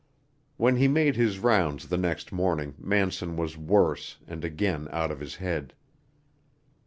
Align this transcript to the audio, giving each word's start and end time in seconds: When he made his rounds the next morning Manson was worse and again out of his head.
When 0.57 0.77
he 0.77 0.87
made 0.87 1.15
his 1.15 1.37
rounds 1.37 1.87
the 1.89 1.95
next 1.99 2.31
morning 2.31 2.73
Manson 2.79 3.37
was 3.37 3.55
worse 3.55 4.17
and 4.27 4.43
again 4.43 4.87
out 4.91 5.11
of 5.11 5.19
his 5.19 5.35
head. 5.35 5.75